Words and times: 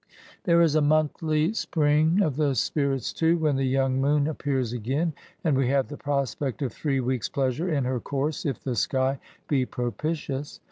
There 0.45 0.59
is 0.63 0.73
a 0.73 0.81
monthly 0.81 1.41
NATURE 1.49 1.53
TO 1.53 1.53
THB 1.53 1.53
INVALID. 1.53 1.53
56 1.53 1.59
spring 1.61 2.21
of 2.23 2.35
the 2.35 2.55
spirits 2.55 3.13
too^ 3.13 3.39
when 3.39 3.55
the 3.55 3.65
young 3.65 4.01
moon 4.01 4.27
appears 4.27 4.73
again, 4.73 5.13
and 5.43 5.55
we 5.55 5.67
have 5.67 5.89
the 5.89 5.95
prospect 5.95 6.63
of 6.63 6.73
three 6.73 6.99
weeks' 6.99 7.29
pleasure 7.29 7.71
in 7.71 7.83
her 7.83 7.99
course^ 7.99 8.43
if 8.43 8.59
the 8.63 8.75
sky 8.75 9.19
be 9.47 9.63
propi 9.67 9.93
tious. 10.13 10.59